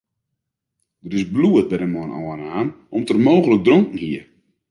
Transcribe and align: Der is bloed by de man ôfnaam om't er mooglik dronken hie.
Der 1.09 1.19
is 1.19 1.31
bloed 1.35 1.65
by 1.69 1.77
de 1.81 1.87
man 1.95 2.15
ôfnaam 2.19 2.67
om't 2.95 3.11
er 3.13 3.19
mooglik 3.25 3.61
dronken 3.67 3.99
hie. 4.03 4.21